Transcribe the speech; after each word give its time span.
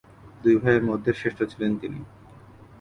দুই 0.43 0.55
ভাইয়ের 0.55 0.83
মধ্যে 0.83 1.11
জ্যেষ্ঠ 1.19 1.39
ছিলেন 1.51 1.71
তিনি। 1.81 1.99